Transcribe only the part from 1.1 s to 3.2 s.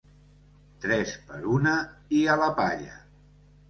per una i a la palla.